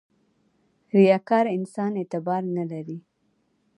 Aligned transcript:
•ریاکار 0.97 1.45
انسان 1.57 1.91
اعتبار 1.99 2.41
نه 2.57 2.63
لري. 2.71 2.97